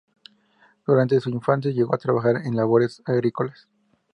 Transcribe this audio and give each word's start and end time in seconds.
Durante 0.87 1.19
su 1.19 1.29
infancia, 1.29 1.69
llegó 1.69 1.93
a 1.93 1.99
trabajar 1.99 2.37
en 2.43 2.55
labores 2.55 3.03
agrícolas. 3.05 3.67